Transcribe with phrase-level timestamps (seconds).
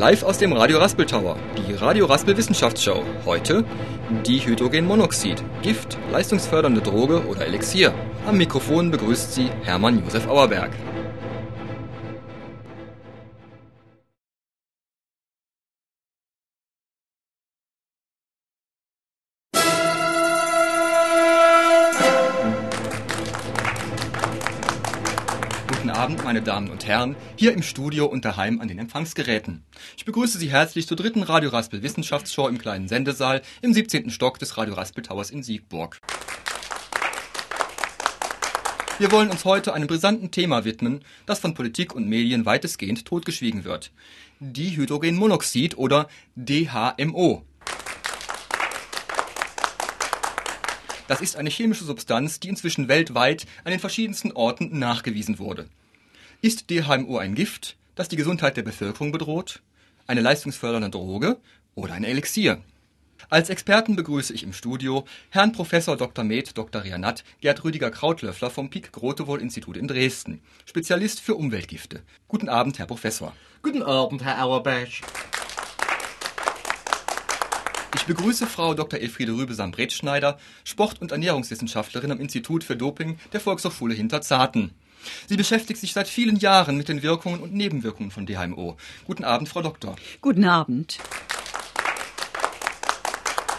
[0.00, 3.02] Live aus dem Radio Raspel Tower, die Radio Raspel Wissenschaftsshow.
[3.26, 3.66] Heute
[4.26, 7.92] Dihydrogenmonoxid, Gift, leistungsfördernde Droge oder Elixier.
[8.26, 10.70] Am Mikrofon begrüßt Sie Hermann Josef Auerberg.
[26.10, 29.62] Abend, meine Damen und Herren, hier im Studio und daheim an den Empfangsgeräten.
[29.96, 34.10] Ich begrüße Sie herzlich zur dritten Radio Raspel Wissenschaftsshow im kleinen Sendesaal im 17.
[34.10, 36.00] Stock des Radio Raspel Towers in Siegburg.
[38.98, 43.62] Wir wollen uns heute einem brisanten Thema widmen, das von Politik und Medien weitestgehend totgeschwiegen
[43.62, 43.92] wird.
[44.40, 47.44] Dihydrogenmonoxid oder DHMO.
[51.06, 55.68] Das ist eine chemische Substanz, die inzwischen weltweit an den verschiedensten Orten nachgewiesen wurde.
[56.42, 59.60] Ist DHMO ein Gift, das die Gesundheit der Bevölkerung bedroht,
[60.06, 61.36] eine leistungsfördernde Droge
[61.74, 62.62] oder ein Elixier?
[63.28, 66.24] Als Experten begrüße ich im Studio Herrn Professor Dr.
[66.24, 66.82] Med Dr.
[66.82, 72.00] Rianat Gerd Rüdiger Krautlöffler vom Pik Grotewohl Institut in Dresden, Spezialist für Umweltgifte.
[72.26, 73.34] Guten Abend, Herr Professor.
[73.60, 75.02] Guten Abend, Herr Auerbach.
[77.96, 78.98] Ich begrüße Frau Dr.
[78.98, 84.72] Elfriede Rübesam-Bretschneider, Sport- und Ernährungswissenschaftlerin am Institut für Doping der Volkshochschule Hinterzarten.
[85.28, 88.76] Sie beschäftigt sich seit vielen Jahren mit den Wirkungen und Nebenwirkungen von DHMO.
[89.06, 89.96] Guten Abend, Frau Doktor.
[90.20, 90.98] Guten Abend.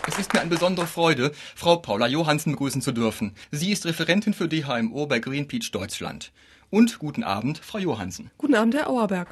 [0.07, 3.33] Es ist mir eine besondere Freude, Frau Paula Johansen begrüßen zu dürfen.
[3.51, 6.31] Sie ist Referentin für DHMO bei Greenpeace Deutschland.
[6.69, 8.31] Und guten Abend, Frau Johansen.
[8.37, 9.27] Guten Abend, Herr Auerberg.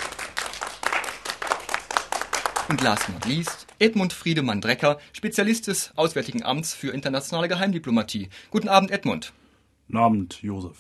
[2.70, 8.30] Und last not least, Edmund Friedemann Drecker, Spezialist des Auswärtigen Amts für internationale Geheimdiplomatie.
[8.52, 9.34] Guten Abend, Edmund.
[9.88, 10.78] Guten Abend, Josef.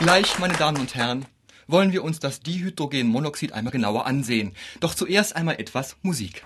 [0.00, 1.26] Gleich, meine Damen und Herren,
[1.66, 4.54] wollen wir uns das Dihydrogenmonoxid einmal genauer ansehen.
[4.80, 6.42] Doch zuerst einmal etwas Musik.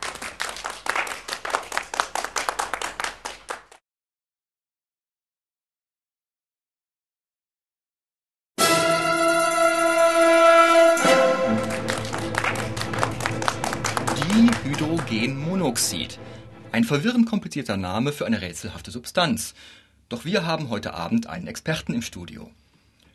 [14.65, 16.19] Dihydrogenmonoxid.
[16.73, 19.55] Ein verwirrend komplizierter Name für eine rätselhafte Substanz.
[20.09, 22.51] Doch wir haben heute Abend einen Experten im Studio.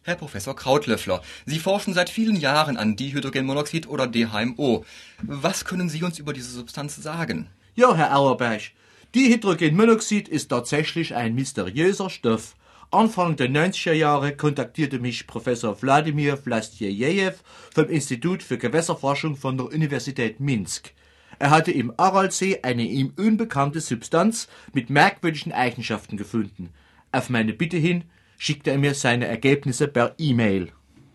[0.10, 4.84] Herr Professor Krautlöffler, Sie forschen seit vielen Jahren an Dihydrogenmonoxid oder DHMO.
[5.22, 7.48] Was können Sie uns über diese Substanz sagen?
[7.76, 8.72] Ja, Herr Auerbach.
[9.14, 12.56] Dihydrogenmonoxid ist tatsächlich ein mysteriöser Stoff.
[12.90, 17.34] Anfang der 90er Jahre kontaktierte mich Professor Wladimir Vlastjejew
[17.72, 20.90] vom Institut für Gewässerforschung von der Universität Minsk.
[21.38, 26.72] Er hatte im Aralsee eine ihm unbekannte Substanz mit merkwürdigen Eigenschaften gefunden.
[27.12, 28.06] Auf meine Bitte hin
[28.40, 30.72] schickte er mir seine Ergebnisse per E-Mail.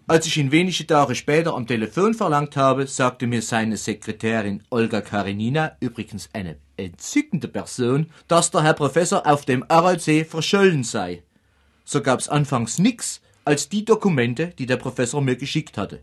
[0.06, 5.00] Als ich ihn wenige Tage später am Telefon verlangt habe, sagte mir seine Sekretärin Olga
[5.00, 11.22] Karenina, übrigens eine entzückende Person, dass der Herr Professor auf dem Aralsee verschollen sei.
[11.86, 16.00] So gab's anfangs nix als die Dokumente, die der Professor mir geschickt hatte.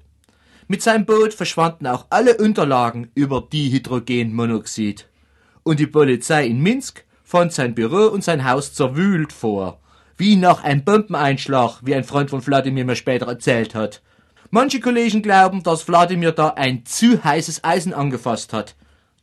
[0.67, 5.07] Mit seinem Boot verschwanden auch alle Unterlagen über Dihydrogenmonoxid.
[5.61, 9.79] Und die Polizei in Minsk fand sein Büro und sein Haus zerwühlt vor.
[10.21, 14.03] Wie nach einem Bombeneinschlag, wie ein Freund von Wladimir mir später erzählt hat.
[14.51, 18.75] Manche Kollegen glauben, dass Wladimir da ein zu heißes Eisen angefasst hat,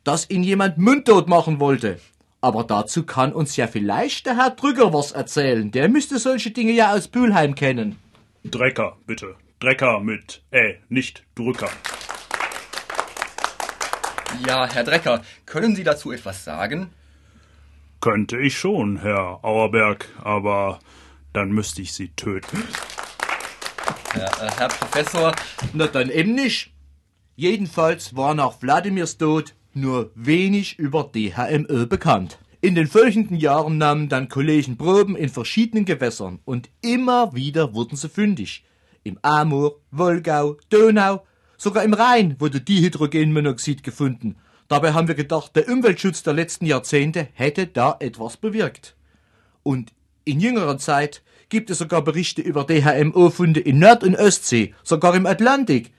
[0.03, 2.01] dass ihn jemand mundtot machen wollte.
[2.41, 5.71] Aber dazu kann uns ja vielleicht der Herr Drücker was erzählen.
[5.71, 7.95] Der müsste solche Dinge ja aus Bülheim kennen.
[8.43, 9.35] Drecker, bitte.
[9.61, 11.69] Drecker mit Ä, nicht Drücker.
[14.45, 16.89] Ja, Herr Drecker, können Sie dazu etwas sagen?
[18.01, 20.79] Könnte ich schon, Herr Auerberg, aber
[21.33, 22.63] dann müsste ich Sie töten.
[24.13, 25.35] Herr, äh, Herr Professor,
[25.73, 26.71] Na dann eben nicht.
[27.35, 32.39] Jedenfalls war nach Wladimirs Tod nur wenig über DHMO bekannt.
[32.61, 37.95] In den folgenden Jahren nahmen dann Kollegen Proben in verschiedenen Gewässern und immer wieder wurden
[37.95, 38.65] sie fündig.
[39.03, 41.25] Im Amur, Wolgau, Donau,
[41.57, 44.35] sogar im Rhein wurde Dihydrogenmonoxid gefunden.
[44.69, 48.95] Dabei haben wir gedacht, der Umweltschutz der letzten Jahrzehnte hätte da etwas bewirkt.
[49.63, 49.91] Und
[50.25, 55.25] in jüngerer Zeit gibt es sogar Berichte über DHMO-Funde in Nord- und Ostsee, sogar im
[55.25, 55.91] Atlantik.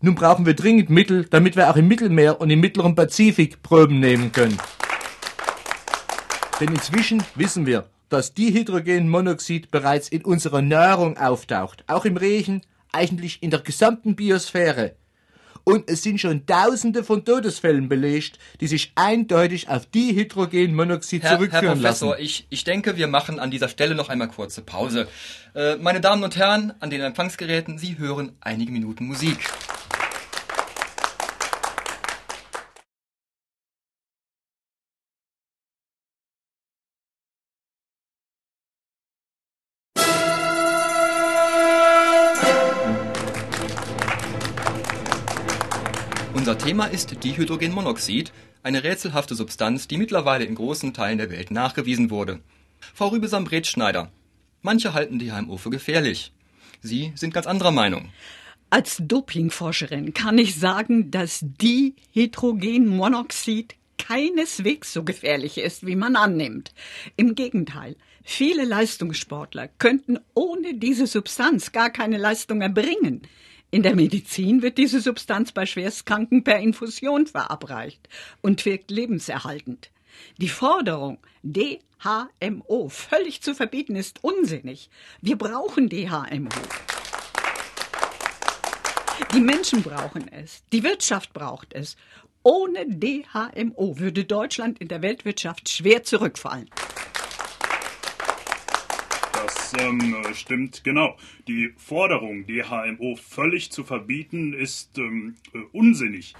[0.00, 4.00] Nun brauchen wir dringend Mittel, damit wir auch im Mittelmeer und im mittleren Pazifik Proben
[4.00, 4.58] nehmen können.
[6.60, 13.42] Denn inzwischen wissen wir, dass Dihydrogenmonoxid bereits in unserer Nahrung auftaucht, auch im Regen, eigentlich
[13.42, 14.96] in der gesamten Biosphäre.
[15.64, 21.38] Und es sind schon Tausende von Todesfällen belegt, die sich eindeutig auf Dihydrogenmonoxid Herr, Herr
[21.38, 22.22] zurückführen Professor, lassen.
[22.22, 25.06] ich, ich denke, wir machen an dieser Stelle noch einmal kurze Pause.
[25.54, 29.38] Äh, meine Damen und Herren, an den Empfangsgeräten, Sie hören einige Minuten Musik.
[46.72, 48.32] Thema ist Dihydrogenmonoxid,
[48.62, 52.40] eine rätselhafte Substanz, die mittlerweile in großen Teilen der Welt nachgewiesen wurde.
[52.94, 54.10] Frau Rübesam-Bretschneider,
[54.62, 56.32] manche halten DHMO für gefährlich.
[56.80, 58.08] Sie sind ganz anderer Meinung.
[58.70, 66.72] Als Dopingforscherin kann ich sagen, dass Dihydrogenmonoxid keineswegs so gefährlich ist, wie man annimmt.
[67.16, 73.28] Im Gegenteil, viele Leistungssportler könnten ohne diese Substanz gar keine Leistung erbringen.
[73.74, 78.06] In der Medizin wird diese Substanz bei Schwerstkranken per Infusion verabreicht
[78.42, 79.90] und wirkt lebenserhaltend.
[80.36, 84.90] Die Forderung, DHMO völlig zu verbieten, ist unsinnig.
[85.22, 86.50] Wir brauchen DHMO.
[89.34, 91.96] Die Menschen brauchen es, die Wirtschaft braucht es.
[92.42, 96.68] Ohne DHMO würde Deutschland in der Weltwirtschaft schwer zurückfallen.
[99.52, 101.16] Das ähm, stimmt genau.
[101.46, 106.34] Die Forderung, DHMO völlig zu verbieten, ist ähm, äh, unsinnig.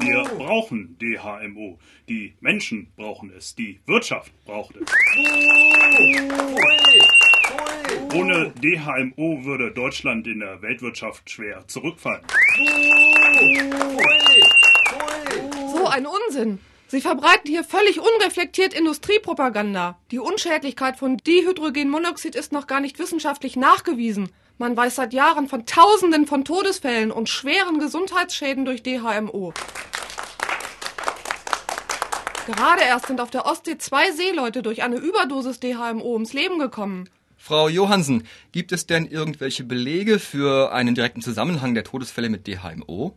[0.00, 1.78] Wir brauchen DHMO.
[2.08, 3.54] Die Menschen brauchen es.
[3.54, 4.88] Die Wirtschaft braucht es.
[8.14, 12.24] Ohne DHMO würde Deutschland in der Weltwirtschaft schwer zurückfallen.
[15.72, 16.58] So ein Unsinn.
[16.90, 19.96] Sie verbreiten hier völlig unreflektiert Industriepropaganda.
[20.10, 24.30] Die Unschädlichkeit von Dihydrogenmonoxid ist noch gar nicht wissenschaftlich nachgewiesen.
[24.58, 29.54] Man weiß seit Jahren von Tausenden von Todesfällen und schweren Gesundheitsschäden durch DHMO.
[32.48, 37.08] Gerade erst sind auf der Ostsee zwei Seeleute durch eine Überdosis DHMO ums Leben gekommen.
[37.36, 43.14] Frau Johansen, gibt es denn irgendwelche Belege für einen direkten Zusammenhang der Todesfälle mit DHMO?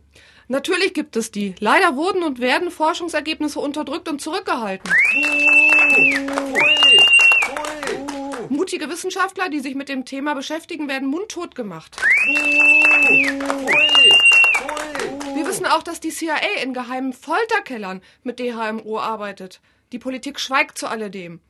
[0.48, 1.54] Natürlich gibt es die.
[1.58, 4.90] Leider wurden und werden Forschungsergebnisse unterdrückt und zurückgehalten.
[8.50, 11.96] Mutige Wissenschaftler, die sich mit dem Thema beschäftigen, werden mundtot gemacht.
[15.34, 19.60] Wir wissen auch, dass die CIA in geheimen Folterkellern mit DHMO arbeitet.
[19.92, 21.40] Die Politik schweigt zu alledem.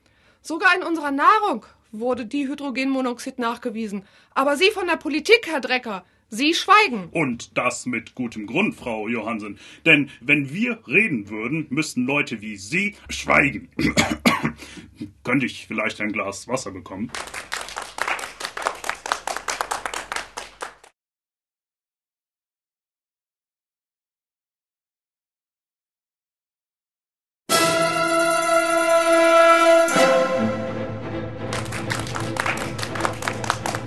[0.40, 4.06] Sogar in unserer Nahrung wurde Dihydrogenmonoxid nachgewiesen.
[4.34, 7.08] Aber Sie von der Politik, Herr Drecker, Sie schweigen.
[7.12, 9.58] Und das mit gutem Grund, Frau Johansen.
[9.86, 13.68] Denn wenn wir reden würden, müssten Leute wie Sie schweigen.
[15.24, 17.10] Könnte ich vielleicht ein Glas Wasser bekommen?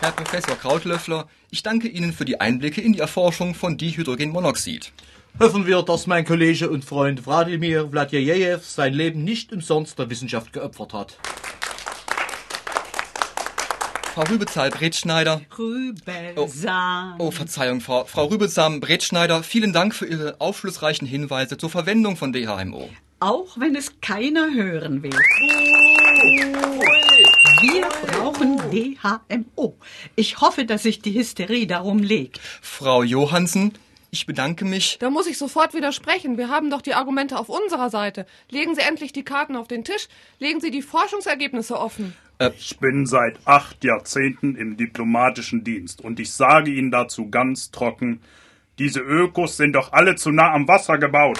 [0.00, 4.92] Herr Professor Krautlöffler, ich danke Ihnen für die Einblicke in die Erforschung von Dihydrogenmonoxid.
[5.40, 10.52] Hoffen wir, dass mein Kollege und Freund Wladimir Wladjejew sein Leben nicht umsonst der Wissenschaft
[10.52, 11.18] geopfert hat.
[14.14, 15.42] Frau Rübezahl-Bretschneider.
[15.58, 17.16] Rübelsam.
[17.18, 22.88] Oh, Verzeihung, Frau, Frau Rübelsam-Bretschneider, vielen Dank für Ihre aufschlussreichen Hinweise zur Verwendung von DHMO.
[23.20, 25.10] Auch wenn es keiner hören will.
[27.60, 29.76] Wir brauchen DHMO.
[30.14, 32.38] Ich hoffe, dass sich die Hysterie darum legt.
[32.60, 33.72] Frau Johansen,
[34.10, 34.98] ich bedanke mich.
[35.00, 36.38] Da muss ich sofort widersprechen.
[36.38, 38.26] Wir haben doch die Argumente auf unserer Seite.
[38.50, 40.08] Legen Sie endlich die Karten auf den Tisch.
[40.38, 42.14] Legen Sie die Forschungsergebnisse offen.
[42.58, 48.20] Ich bin seit acht Jahrzehnten im diplomatischen Dienst und ich sage Ihnen dazu ganz trocken,
[48.78, 51.38] diese Ökos sind doch alle zu nah am Wasser gebaut.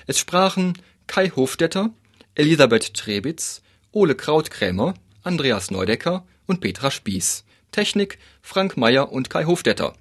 [0.07, 1.89] Es sprachen Kai Hofdetter,
[2.35, 4.93] Elisabeth Trebitz, Ole Krautkrämer,
[5.23, 7.43] Andreas Neudecker und Petra Spieß.
[7.71, 9.93] Technik Frank Meyer und Kai Hofdetter.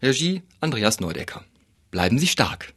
[0.00, 1.44] Regie Andreas Neudecker.
[1.98, 2.74] Bleiben Sie stark.